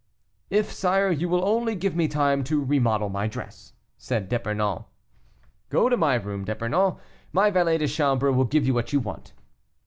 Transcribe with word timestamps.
"If, 0.49 0.71
sire, 0.71 1.11
you 1.11 1.29
will 1.29 1.45
only 1.47 1.75
give 1.75 1.95
me 1.95 2.07
time 2.07 2.43
to 2.45 2.63
remodel 2.65 3.09
my 3.09 3.27
dress," 3.27 3.73
said 3.99 4.29
D'Epernon. 4.29 4.85
"Go 5.69 5.89
to 5.89 5.95
my 5.95 6.15
room, 6.15 6.43
D'Epernon; 6.43 6.95
my 7.31 7.51
valet 7.51 7.77
de 7.77 7.87
chambre 7.87 8.31
will 8.31 8.45
give 8.45 8.65
you 8.65 8.73
what 8.73 8.91
you 8.91 8.99
want." 8.99 9.33